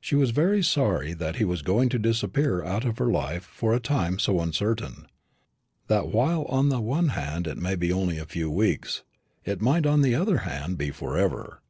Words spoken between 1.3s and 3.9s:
he was going to disappear out of her life for a